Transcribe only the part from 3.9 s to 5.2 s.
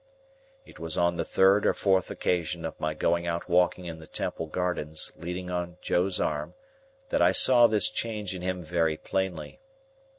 the Temple Gardens